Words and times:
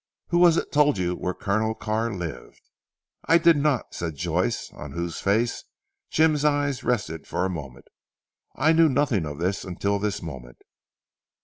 "Who 0.29 0.39
was 0.39 0.57
it 0.57 0.71
told 0.71 0.97
you 0.97 1.15
where 1.15 1.35
Colonel 1.35 1.75
Carr 1.75 2.11
lived?" 2.11 2.71
"I 3.25 3.37
did 3.37 3.55
not," 3.55 3.93
said 3.93 4.15
Joyce 4.15 4.71
on 4.73 4.93
whose 4.93 5.19
face 5.21 5.63
Jim's 6.09 6.43
eyes 6.43 6.83
rested 6.83 7.27
for 7.27 7.45
a 7.45 7.51
moment. 7.51 7.85
"I 8.55 8.73
knew 8.73 8.89
nothing 8.89 9.27
of 9.27 9.37
this 9.37 9.63
until 9.63 9.99
this 9.99 10.19
moment." 10.19 10.57